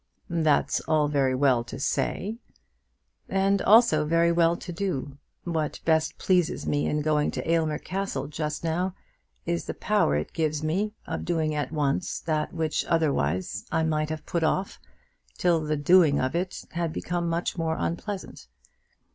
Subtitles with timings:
[0.43, 2.39] "That's all very well to say."
[3.29, 5.19] "And also very well to do.
[5.43, 8.95] What best pleases me in going to Aylmer Castle just now
[9.45, 14.09] is the power it gives me of doing at once that which otherwise I might
[14.09, 14.79] have put off
[15.37, 18.47] till the doing of it had become much more unpleasant.